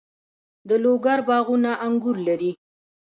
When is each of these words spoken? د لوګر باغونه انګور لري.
د 0.67 0.71
لوګر 0.83 1.19
باغونه 1.29 1.71
انګور 1.85 2.17
لري. 2.27 2.51